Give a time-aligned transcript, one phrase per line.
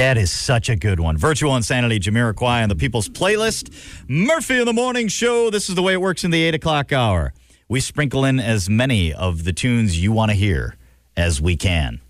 [0.00, 1.18] That is such a good one.
[1.18, 3.70] Virtual Insanity, Jamiroquai on the People's Playlist.
[4.08, 5.50] Murphy in the Morning Show.
[5.50, 7.34] This is the way it works in the 8 o'clock hour.
[7.68, 10.74] We sprinkle in as many of the tunes you want to hear
[11.18, 12.00] as we can.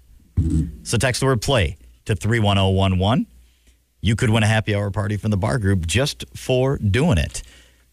[0.85, 3.27] So text the word play to 31011.
[4.01, 7.43] You could win a happy hour party from the bar group just for doing it.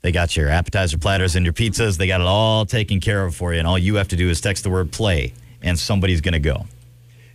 [0.01, 1.97] They got your appetizer platters and your pizzas.
[1.97, 3.57] They got it all taken care of for you.
[3.57, 5.33] And all you have to do is text the word play,
[5.63, 6.67] and somebody's going to go.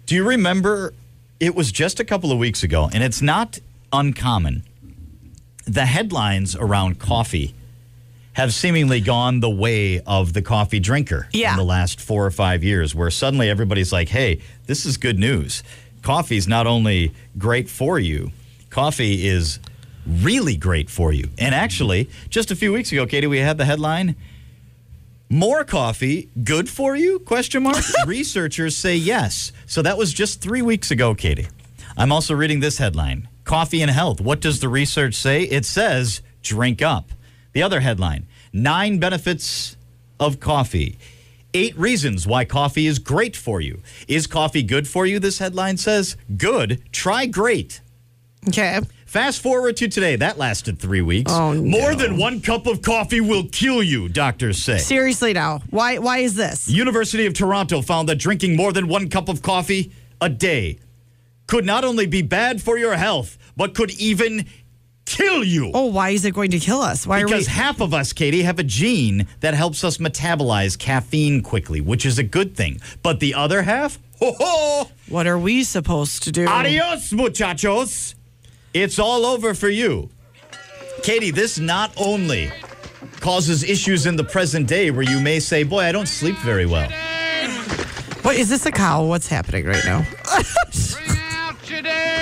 [0.07, 0.95] Do you remember?
[1.41, 3.59] It was just a couple of weeks ago, and it's not
[3.93, 4.63] uncommon.
[5.67, 7.55] The headlines around coffee
[8.35, 11.51] have seemingly gone the way of the coffee drinker Yeah.
[11.53, 15.19] in the last four or five years, where suddenly everybody's like, hey, this is good
[15.19, 15.63] news.
[16.01, 18.33] Coffee is not only great for you,
[18.71, 19.59] coffee is
[20.07, 21.29] really great for you.
[21.39, 24.17] And actually, just a few weeks ago, Katie, we had the headline
[25.33, 27.19] more coffee good for you?
[27.21, 27.83] Question mark.
[28.07, 29.51] Researchers say yes.
[29.67, 31.49] So that was just three weeks ago katie.
[31.97, 33.29] I'm also reading this headline.
[33.45, 34.21] Coffee and health.
[34.21, 35.45] What does the research say?
[35.45, 37.11] It says drink up.
[37.55, 39.77] The other headline nine benefits
[40.21, 40.99] of coffee.
[41.55, 43.83] Eight reasons why coffee is great for you.
[44.09, 45.19] Is coffee good for you?
[45.19, 46.83] This headline says good.
[46.93, 47.81] Try great.
[48.49, 48.81] Okay.
[49.13, 50.17] Fast forward to today.
[50.17, 51.31] That lasted three weeks.
[51.31, 51.61] Oh, no.
[51.61, 54.79] More than one cup of coffee will kill you, doctors say.
[54.79, 55.61] Seriously now.
[55.69, 56.67] Why why is this?
[56.67, 60.79] University of Toronto found that drinking more than one cup of coffee a day
[61.47, 64.47] could not only be bad for your health, but could even
[65.05, 65.71] kill you.
[65.75, 67.07] Oh, why is it going to kill us?
[67.07, 70.79] Why because are we half of us, Katie, have a gene that helps us metabolize
[70.79, 72.81] caffeine quickly, which is a good thing.
[73.03, 76.47] But the other half, ho ho, What are we supposed to do?
[76.47, 78.15] Adios, muchachos.
[78.75, 80.09] It's all over for you.
[81.03, 82.51] Katie, this not only
[83.21, 86.67] causes issues in the present day where you may say, Boy, I don't sleep very
[86.67, 86.91] well.
[88.23, 89.05] What is this a cow?
[89.05, 90.07] What's happening right now?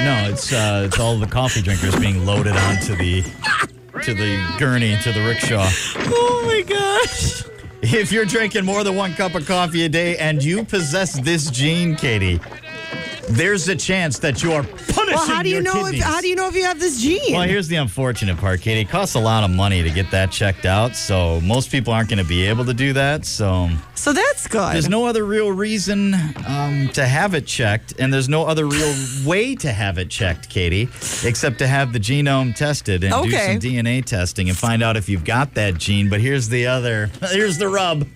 [0.03, 3.21] No, it's uh, it's all the coffee drinkers being loaded onto the
[4.03, 5.69] to the gurney, to the rickshaw.
[6.11, 7.45] oh my gosh.
[7.83, 11.51] If you're drinking more than one cup of coffee a day and you possess this
[11.51, 12.41] gene, Katie,
[13.29, 16.05] there's a chance that you are punishing Well, how do you know if kidneys.
[16.05, 17.33] how do you know if you have this gene?
[17.33, 18.81] Well, here's the unfortunate part, Katie.
[18.81, 22.09] It costs a lot of money to get that checked out, so most people aren't
[22.09, 23.25] going to be able to do that.
[23.25, 24.75] So so that's good.
[24.75, 26.15] there's no other real reason
[26.47, 28.95] um, to have it checked, and there's no other real
[29.27, 30.89] way to have it checked, Katie,
[31.25, 35.09] except to have the genome tested and do some DNA testing and find out if
[35.09, 36.09] you've got that gene.
[36.09, 38.07] But here's the other, here's the rub.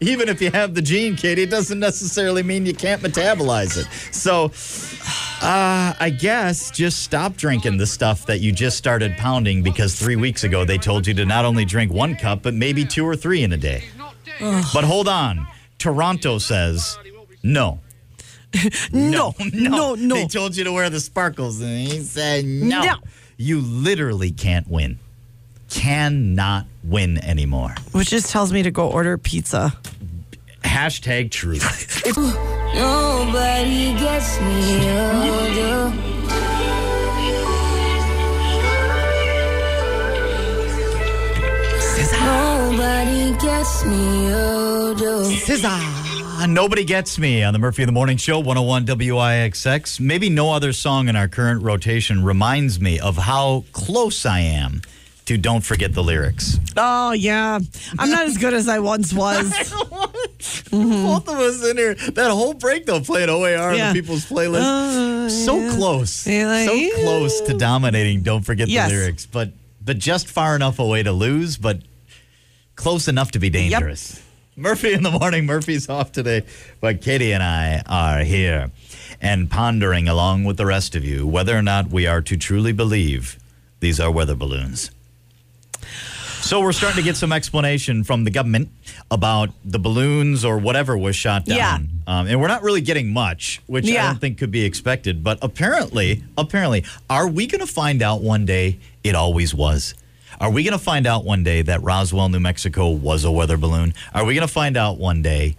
[0.00, 3.86] Even if you have the gene, Katie, it doesn't necessarily mean you can't metabolize it.
[4.14, 4.50] So,
[5.44, 10.16] uh, I guess just stop drinking the stuff that you just started pounding because three
[10.16, 13.14] weeks ago they told you to not only drink one cup, but maybe two or
[13.14, 13.84] three in a day.
[14.40, 15.46] But hold on.
[15.78, 16.98] Toronto says
[17.42, 17.80] no.
[18.90, 20.14] no, no, no.
[20.14, 22.82] They told you to wear the sparkles, and he said no.
[22.82, 22.94] No.
[23.36, 24.98] You literally can't win.
[25.68, 27.74] Cannot win anymore.
[27.92, 29.76] Which just tells me to go order pizza.
[30.74, 31.62] Hashtag truth.
[32.74, 35.94] Nobody gets me older.
[42.24, 45.22] Nobody gets me older.
[46.36, 50.00] Uh, Nobody Gets Me on the Murphy in the Morning Show, 101 WIXX.
[50.00, 54.82] Maybe no other song in our current rotation reminds me of how close I am
[55.26, 56.58] to Don't Forget the Lyrics.
[56.76, 57.58] Oh yeah,
[57.98, 59.50] I'm not as good as I once was.
[60.70, 61.94] Both of us in here.
[61.94, 63.88] That whole break, though, playing OAR Yeah.
[63.88, 64.60] on the people's playlist.
[64.62, 65.74] Uh, so yeah.
[65.76, 66.26] close.
[66.26, 68.90] Like, so "Yeah." close to dominating Don't Forget Yes.
[68.90, 69.52] the Lyrics, but
[69.82, 71.80] but just far enough away to lose, but
[72.76, 74.20] close enough to be dangerous.
[74.56, 75.46] Murphy in the morning.
[75.46, 76.42] Murphy's off today,
[76.80, 78.70] but Katie and I are here
[79.20, 82.72] and pondering along with the rest of you whether or not we are to truly
[82.72, 83.38] believe
[83.80, 84.90] these are weather balloons.
[86.44, 88.68] So we're starting to get some explanation from the government
[89.10, 91.56] about the balloons or whatever was shot down.
[91.56, 91.78] Yeah.
[92.06, 95.24] Um, and we're not really getting much, which I don't think could be expected.
[95.24, 99.94] But apparently, apparently, are we going to find out one day it always was?
[100.38, 103.56] Are we going to find out one day that Roswell, New Mexico was a weather
[103.56, 103.94] balloon?
[104.12, 105.56] Are we going to find out one day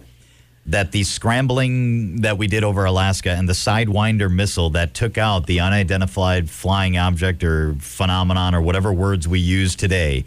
[0.66, 5.46] that the scrambling that we did over Alaska and the Sidewinder missile that took out
[5.46, 10.24] the unidentified flying object or phenomenon or whatever words we use today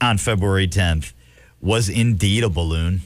[0.00, 1.12] on February 10th
[1.60, 3.02] was indeed a balloon?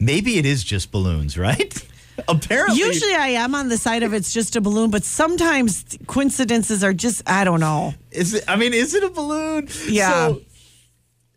[0.00, 1.86] Maybe it is just balloons, right?
[2.28, 2.78] Apparently.
[2.78, 6.92] Usually I am on the side of it's just a balloon, but sometimes coincidences are
[6.92, 7.94] just I don't know.
[8.10, 9.68] Is it, I mean, is it a balloon?
[9.88, 10.28] Yeah.
[10.28, 10.42] So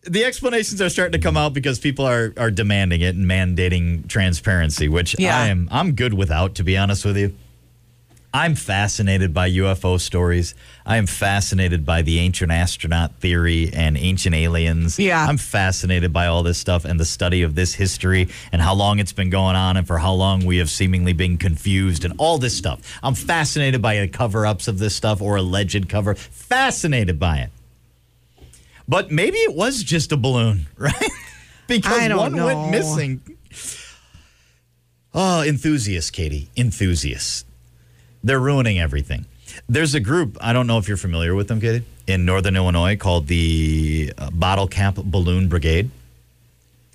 [0.07, 4.07] the explanations are starting to come out because people are are demanding it and mandating
[4.07, 5.37] transparency, which Yeah.
[5.37, 7.33] I am I'm good without, to be honest with you.
[8.33, 10.53] I'm fascinated by UFO stories.
[10.85, 14.99] I am fascinated by the ancient astronaut theory and ancient aliens.
[14.99, 15.25] Yeah.
[15.25, 18.99] I'm fascinated by all this stuff and the study of this history and how long
[18.99, 22.37] it's been going on and for how long we have seemingly been confused and all
[22.37, 22.99] this stuff.
[23.01, 26.13] I'm fascinated by the cover ups of this stuff or alleged cover.
[26.13, 27.49] Fascinated by it.
[28.87, 30.93] But maybe it was just a balloon, right?
[31.67, 33.21] because I don't one went missing.
[35.13, 36.49] Oh, enthusiasts, Katie.
[36.55, 37.43] Enthusiasts.
[38.23, 39.25] They're ruining everything.
[39.67, 42.95] There's a group, I don't know if you're familiar with them, Katie, in Northern Illinois
[42.95, 45.89] called the uh, Bottle Cap Balloon Brigade.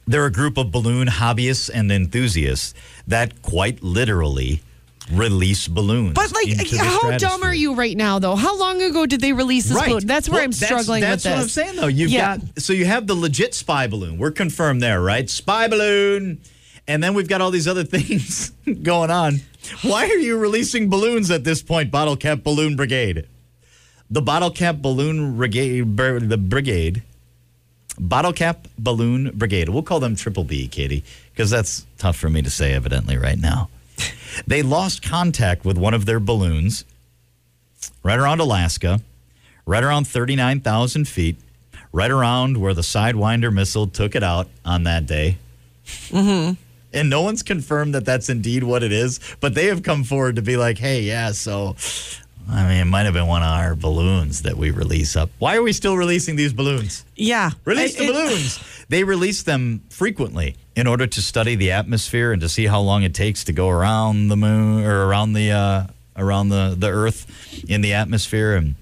[0.07, 2.75] They're a group of balloon hobbyists and enthusiasts
[3.07, 4.63] that quite literally
[5.11, 6.15] release balloons.
[6.15, 8.37] But like, how dumb are you right now, though?
[8.37, 9.89] How long ago did they release this Right.
[9.89, 10.07] balloon?
[10.07, 11.57] That's where Well, I'm struggling that's, with That's this.
[11.57, 11.89] what I'm saying, though.
[11.89, 12.37] You've Yeah.
[12.39, 14.19] got so you have the legit spy balloon.
[14.19, 15.29] We're confirmed there, right?
[15.29, 16.39] Spy balloon,
[16.87, 18.53] and then we've got all these other things
[18.83, 19.41] going on.
[19.83, 23.27] Why are you releasing balloons at this point, Bottle Cap Balloon Brigade?
[24.11, 27.03] The Bottle Cap Balloon Brigade, the brigade,
[27.99, 29.69] Bottle Cap Balloon Brigade.
[29.69, 33.39] We'll call them Triple B, Katie, because that's tough for me to say, evidently, right
[33.39, 33.69] now.
[34.47, 36.85] They lost contact with one of their balloons
[38.03, 39.01] right around Alaska,
[39.67, 41.37] right around 39,000 feet,
[41.93, 45.37] right around where the Sidewinder missile took it out on that day.
[46.09, 46.55] Mm-hmm.
[46.95, 50.37] And no one's confirmed that that's indeed what it is, but they have come forward
[50.37, 51.75] to be like, hey, yeah, so,
[52.51, 55.31] I mean, it might have been one of our balloons that we release up.
[55.39, 57.05] Why are we still releasing these balloons?
[57.17, 57.51] Yeah.
[57.65, 58.61] Release the It- it- balloons.
[58.93, 63.05] They release them frequently in order to study the atmosphere and to see how long
[63.05, 67.25] it takes to go around the moon or around the uh, around the the Earth
[67.67, 68.75] in the atmosphere, and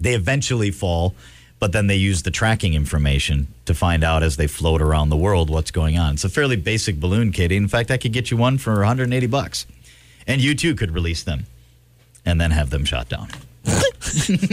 [0.00, 1.14] they eventually fall.
[1.58, 5.16] But then they use the tracking information to find out as they float around the
[5.18, 6.14] world what's going on.
[6.14, 7.58] It's a fairly basic balloon, Katie.
[7.58, 9.66] In fact, I could get you one for 180 bucks,
[10.26, 11.44] and you too could release them,
[12.24, 13.28] and then have them shot down.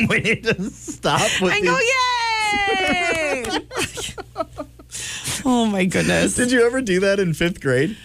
[0.09, 1.79] we need to stop with I these- go,
[2.53, 3.45] yay!
[5.45, 6.35] oh my goodness.
[6.35, 7.97] Did you ever do that in fifth grade?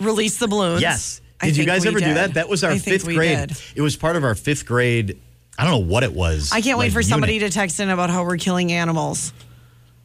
[0.00, 0.82] Release the balloons.
[0.82, 1.20] Yes.
[1.40, 2.34] I Did you guys we ever do that?
[2.34, 3.48] That was our I think fifth we grade.
[3.48, 3.58] did.
[3.76, 5.20] It was part of our fifth grade.
[5.58, 6.50] I don't know what it was.
[6.52, 9.32] I can't wait like, for somebody to text in about how we're killing animals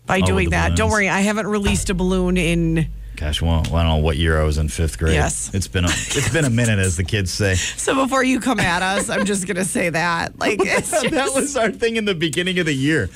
[0.06, 0.76] by with doing the that.
[0.76, 2.90] Don't worry, I haven't released a balloon in.
[3.16, 5.14] Gosh, well, I don't know what year I was in fifth grade.
[5.14, 5.54] Yes.
[5.54, 7.56] It's been a, it's been a minute, as the kids say.
[7.56, 10.40] So before you come at us, I'm just gonna say that.
[10.40, 13.10] Like it's just, that was our thing in the beginning of the year.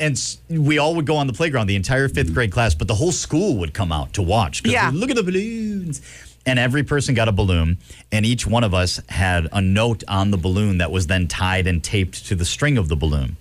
[0.00, 0.18] And
[0.48, 3.12] we all would go on the playground, the entire fifth grade class, but the whole
[3.12, 4.62] school would come out to watch.
[4.64, 4.90] Yeah.
[4.92, 6.00] Look at the balloons.
[6.46, 7.76] And every person got a balloon,
[8.10, 11.66] and each one of us had a note on the balloon that was then tied
[11.66, 13.36] and taped to the string of the balloon.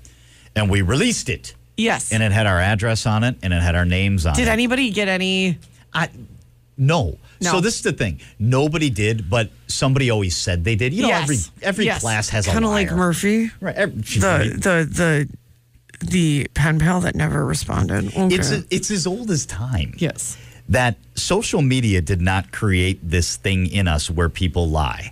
[0.53, 1.55] And we released it.
[1.77, 2.11] yes.
[2.11, 4.45] And it had our address on it, and it had our names on Did it.
[4.45, 5.57] Did anybody get any?
[5.93, 6.09] I,
[6.77, 7.17] no.
[7.41, 7.51] No.
[7.51, 8.19] So this is the thing.
[8.37, 10.93] Nobody did, but somebody always said they did.
[10.93, 11.23] You know, yes.
[11.23, 12.01] every every Yes.
[12.01, 13.75] class has a kind of like Murphy, Right.
[13.77, 15.29] every- the the the
[15.99, 18.07] the pen pal that never responded.
[18.15, 18.35] Okay.
[18.35, 19.93] it's it's as old as time.
[19.97, 20.37] yes.
[20.69, 25.11] That social media did not create this thing in us where people lie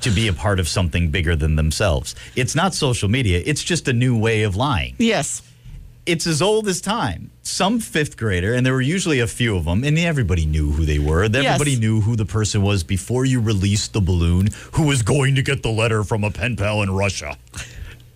[0.00, 2.16] to be a part of something bigger than themselves.
[2.34, 3.40] It's not social media.
[3.46, 4.96] It's just a new way of lying.
[4.98, 5.42] Yes.
[6.04, 7.30] It's as old as time.
[7.42, 10.84] Some fifth grader, and there were usually a few of them, and everybody knew who
[10.84, 11.22] they were.
[11.22, 11.80] Everybody Yes.
[11.80, 15.62] knew who the person was before you released the balloon who was going to get
[15.62, 17.36] the letter from a pen pal in Russia.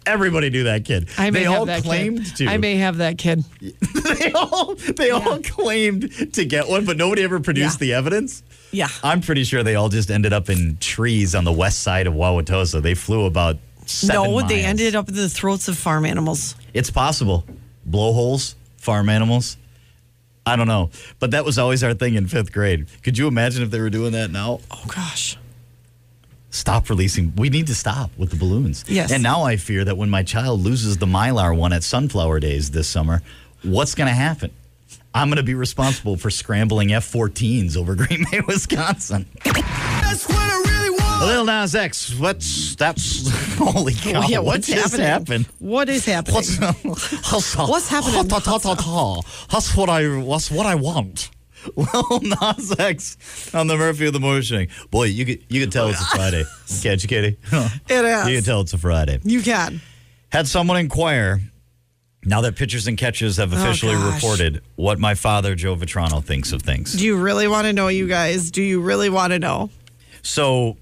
[0.05, 1.09] Everybody knew that kid.
[1.17, 2.37] I may they have all that claimed kid.
[2.37, 2.47] to.
[2.49, 3.45] I may have that kid.
[3.61, 7.87] they all they all claimed to get one, but nobody ever produced Yeah.
[7.87, 8.43] the evidence.
[8.73, 8.89] Yeah.
[9.05, 12.15] I'm pretty sure they all just ended up in trees on the west side of
[12.15, 12.83] Wauwatosa.
[12.83, 16.57] They flew about seven no, they ended up in the throats of farm animals.
[16.75, 17.45] It's possible.
[17.85, 19.57] Blowholes, farm animals.
[20.45, 20.91] I don't know.
[21.21, 22.87] But that was always our thing in fifth grade.
[23.05, 24.59] Could you imagine if they were doing that now?
[24.71, 25.37] Oh gosh.
[26.53, 27.35] Stop releasing.
[27.37, 28.85] We need to stop with the balloons.
[28.87, 29.11] Yes.
[29.11, 32.71] And now I fear that when my child loses the Mylar one at Sunflower Days
[32.71, 33.23] this summer,
[33.63, 34.51] what's going to happen?
[35.15, 39.27] I'm going to be responsible for scrambling F 14s over Green Bay, Wisconsin.
[39.45, 41.23] That's what I really want.
[41.27, 44.21] Lil Nas X, what's that's holy cow?
[44.25, 45.45] Oh, yeah, what what's just happening?
[45.45, 45.47] happened?
[45.59, 46.35] What is happening?
[46.83, 48.29] What's, What's happening?
[48.29, 50.05] That's what I.
[50.29, 51.31] That's what I want.
[51.77, 54.69] Well, Nas X on the Murphy of the Morning.
[54.91, 56.45] Boy, you could you could tell it's a Friday,
[56.83, 57.37] can't you, Katie?
[57.89, 58.29] It is.
[58.29, 59.21] You can tell it's a Friday.
[59.23, 59.81] You can.
[60.31, 61.41] Had someone inquire.
[62.25, 66.23] Now that pitchers and catches have oh, officially Oh, reported what my father Joe Vitrano
[66.23, 66.93] thinks of things.
[66.93, 68.51] Do you really want to know, you guys?
[68.53, 69.71] Do you really want to know?
[70.23, 70.77] So,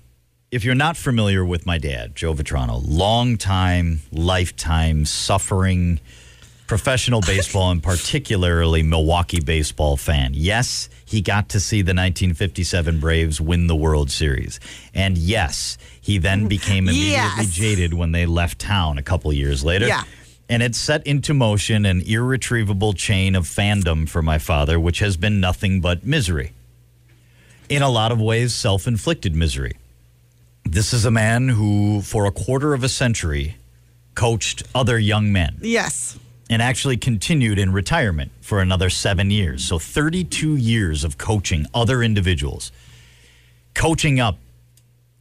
[0.51, 6.01] if you're not familiar with my dad, Joe Vitrano, long time, lifetime, suffering,
[6.75, 10.31] professional baseball and particularly Milwaukee baseball fan.
[10.35, 14.61] Yes, he got to see the 1957 Braves win the World Series.
[14.95, 17.11] And yes, he then became immediately
[17.45, 17.51] Yes.
[17.51, 19.89] jaded when they left town a couple years later.
[19.89, 20.05] Yeah.
[20.49, 25.17] And it set into motion an irretrievable chain of fandom for my father, which has
[25.17, 26.53] been nothing but misery.
[27.69, 29.73] In a lot of ways, self inflicted misery.
[30.65, 33.57] This is a man who, for a quarter of a century,
[34.15, 36.17] coached other young men Yes.
[36.51, 39.65] And actually continued in retirement for another seven years.
[39.65, 42.73] So 32 years of coaching other individuals,
[43.73, 44.37] coaching up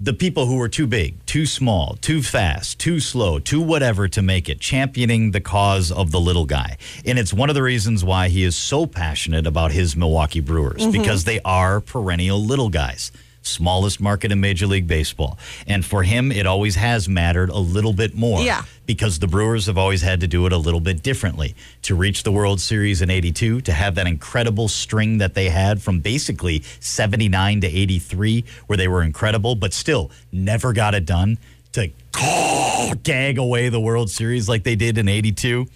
[0.02, 4.22] the people who were too big, too small, too fast, too slow, too whatever to
[4.22, 6.78] make it, championing the cause of the little guy.
[7.06, 10.82] And it's one of the reasons why he is so passionate about his Milwaukee Brewers
[10.82, 10.92] mm-hmm.
[10.92, 13.12] because they are perennial little guys.
[13.50, 15.38] Smallest market in Major League Baseball.
[15.68, 18.64] And for him, it always has mattered a little bit more Yeah.
[18.86, 21.56] because the Brewers have always had to do it a little bit differently.
[21.84, 25.82] To reach the World Series in 82, to have that incredible string that they had
[25.82, 31.38] from basically 79 to 83, where they were incredible, but still never got it done,
[31.74, 31.90] to
[33.04, 35.68] gag away the World Series like they did in 82,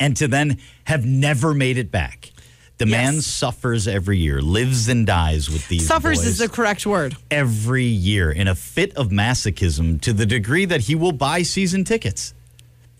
[0.00, 2.30] and to then have never made it back.
[2.78, 7.16] The man suffers every year, lives and dies with these Suffers is the correct word.
[7.28, 11.82] every year in a fit of masochism to the degree that he will buy season
[11.84, 12.34] tickets.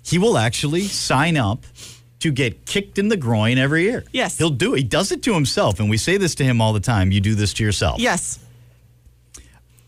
[0.05, 1.65] He will actually sign up
[2.21, 4.05] to get kicked in the groin every year.
[4.11, 4.37] Yes.
[4.39, 4.79] He'll do it.
[4.79, 5.79] He does it to himself.
[5.79, 8.01] And we say this to him all the time you do this to yourself.
[8.01, 8.41] Yes.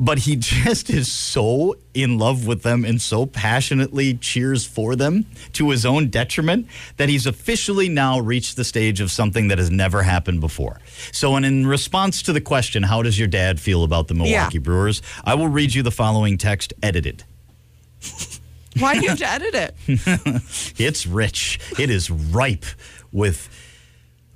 [0.03, 5.27] But he just is so in love with them and so passionately cheers for them
[5.53, 6.67] to his own detriment
[6.97, 10.81] that he's officially now reached the stage of something that has never happened before.
[11.13, 14.57] So, and in response to the question, how does your dad feel about the Milwaukee
[14.59, 14.63] Yeah.
[14.63, 15.03] Brewers?
[15.23, 17.25] I will read you the following text edited.
[18.79, 19.75] Why do you have to edit it?
[20.79, 21.59] It's rich.
[21.79, 22.65] It is ripe
[23.13, 23.49] with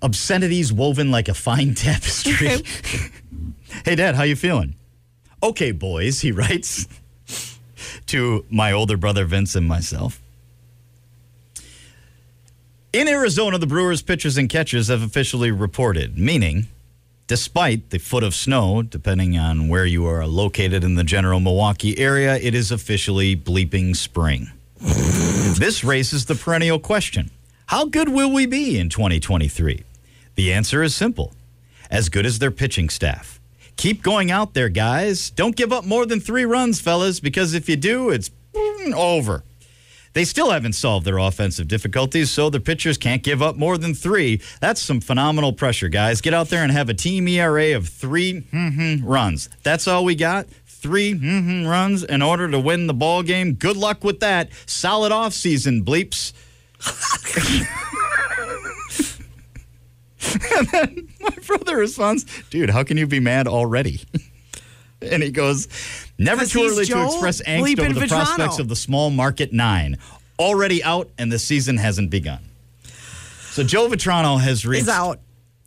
[0.02, 2.62] obscenities woven like a fine tapestry.
[3.87, 4.75] hey, Dad, how you feeling?
[5.44, 6.88] Okay, boys, he writes
[8.06, 10.20] to my older brother Vince and myself.
[12.94, 16.68] In Arizona, the Brewers' pitchers and catchers have officially reported, meaning,
[17.26, 21.98] despite the foot of snow, depending on where you are located in the general Milwaukee
[21.98, 24.50] area, it is officially bleeping spring.
[25.54, 27.30] This raises the perennial question
[27.66, 29.84] How good will we be in 2023?
[30.36, 31.32] The answer is simple
[31.90, 33.40] as good as their pitching staff.
[33.76, 35.31] Keep going out there, guys.
[35.31, 38.31] Don't give up more than three runs, fellas, because if you do, it's
[38.95, 39.45] over.
[40.12, 43.95] They still haven't solved their offensive difficulties, so the pitchers can't give up more than
[43.95, 44.40] three.
[44.61, 46.21] That's some phenomenal pressure, guys.
[46.21, 49.49] Get out there and have a team ERA of 3 mhm, runs.
[49.64, 50.47] That's all we got.
[50.66, 53.54] Three mhm, runs in order to win the ball game.
[53.54, 54.50] Good luck with that.
[54.66, 56.33] Solid offseason, bleeps.
[60.57, 64.00] and then my brother responds, "Dude, how can you be mad already?"
[65.02, 65.69] and he goes,
[66.19, 68.09] never too early to express angst over the Vitrano.
[68.09, 69.99] prospects of the small market nine.
[70.38, 72.40] Already out, and the season hasn't begun."
[73.50, 75.21] So Joe Vitrano has reached Is out.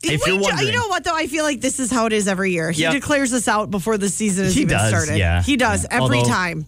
[0.04, 1.16] If We you're wondering- you know what though?
[1.16, 2.70] I feel like this is how it is every year.
[2.72, 2.94] He Yep.
[2.94, 5.18] declares us out before the season has He even does, started.
[5.18, 5.42] yeah.
[5.42, 6.04] He does Yeah.
[6.04, 6.66] every Although- time.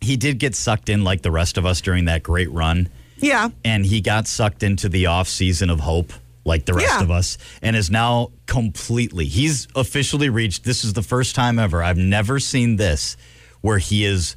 [0.00, 2.88] He did get sucked in like the rest of us during that great run.
[3.20, 3.48] Yeah.
[3.64, 6.12] and he got sucked into the off season of hope
[6.48, 7.02] like the rest Yeah.
[7.02, 11.82] of us and is now completely he's officially reached this is the first time ever
[11.82, 13.16] i've never seen this
[13.60, 14.34] where he is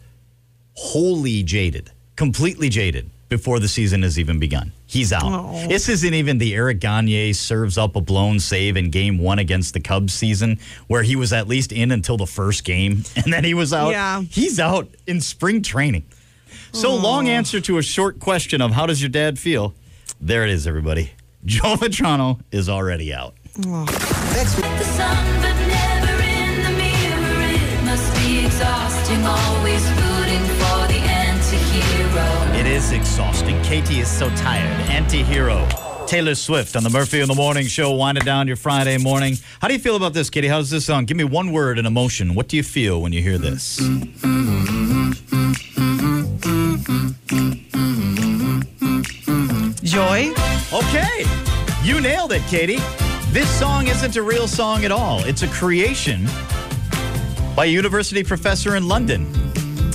[0.75, 5.67] wholly jaded completely jaded before the season has even begun he's out Oh.
[5.67, 9.73] this isn't even the eric gagne serves up a blown save in game one against
[9.73, 13.43] the cubs season where he was at least in until the first game and then
[13.43, 14.21] he was out Yeah.
[14.21, 16.03] he's out in spring training
[16.73, 19.73] so long answer to a short question of how does your dad feel?
[20.21, 21.11] There it is, everybody.
[21.43, 23.35] Joe Vitrano is already out.
[23.55, 27.41] The sun, but never in the mirror.
[27.51, 32.59] It must be exhausting, always rooting for the anti-hero.
[32.59, 33.59] It is exhausting.
[33.63, 34.69] Katie is so tired.
[34.89, 35.67] Anti-hero.
[36.05, 39.37] Taylor Swift on the Murphy in the Morning Show, winding down your Friday morning.
[39.61, 40.47] How do you feel about this, Katie?
[40.47, 41.05] How's this song?
[41.05, 42.35] Give me one word and emotion.
[42.35, 43.77] What do you feel when you hear this?
[43.77, 44.60] Joy.
[50.87, 51.23] Okay,
[51.83, 52.79] you nailed it, Katie.
[53.31, 55.19] This song isn't a real song at all.
[55.25, 56.25] It's a creation
[57.55, 59.31] by a university professor in London,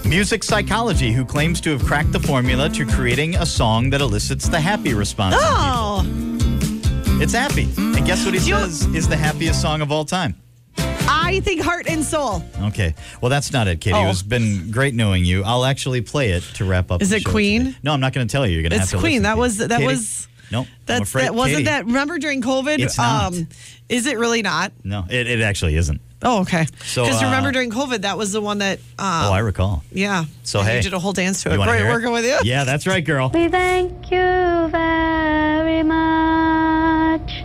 [0.08, 4.48] music psychology, who claims to have cracked the formula to creating a song that elicits
[4.48, 5.34] the happy response.
[5.38, 6.02] Oh.
[7.20, 7.68] It's happy.
[7.78, 10.36] And guess what he says is the happiest song of all time?
[11.08, 12.42] I think Heart and Soul.
[12.62, 12.94] Okay.
[13.20, 13.96] Well, that's not it, Katie.
[13.96, 14.08] Oh.
[14.08, 15.42] It's been great knowing you.
[15.42, 17.02] I'll actually play it to wrap up.
[17.02, 17.64] Is it Queen?
[17.66, 17.78] today.
[17.82, 18.52] No, I'm not going to tell you.
[18.54, 19.22] You're going to have It's to Queen.
[19.22, 19.84] That was that Katie?
[19.86, 20.66] was Nope.
[20.68, 21.64] I'm that's afraid, that wasn't Katie.
[21.64, 22.74] that remember during COVID?
[22.76, 23.34] Um, It's not.
[23.88, 24.72] is it really not?
[24.84, 26.00] No, it, it actually isn't.
[26.22, 26.66] Oh, okay.
[26.84, 29.82] So, Because remember uh, during COVID, that was the one that oh, um, I recall.
[29.92, 30.24] yeah.
[30.44, 30.76] So, And hey.
[30.78, 31.58] you did a whole dance to it.
[31.58, 31.92] wanna Right, hear it?
[31.92, 32.38] working with you.
[32.42, 33.30] Yeah, that's right, girl.
[33.34, 37.44] We thank you very much.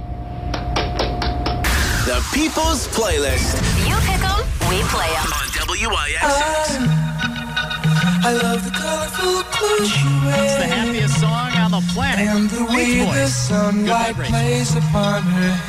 [2.05, 3.55] The People's Playlist
[3.87, 4.39] You pick 'em,
[4.69, 5.31] we play 'em.
[5.31, 6.97] on WIXX.
[8.23, 12.27] I love the colorful clothes you wear It's the happiest song on the planet.
[12.27, 15.61] and the way the sunlight plays upon her hair.